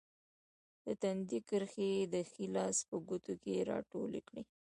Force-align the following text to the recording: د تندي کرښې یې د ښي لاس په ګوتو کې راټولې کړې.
د 0.85 0.87
تندي 1.01 1.39
کرښې 1.49 1.87
یې 1.95 2.03
د 2.13 2.15
ښي 2.29 2.45
لاس 2.55 2.77
په 2.89 2.95
ګوتو 3.07 3.33
کې 3.41 3.65
راټولې 3.71 4.21
کړې. 4.27 4.43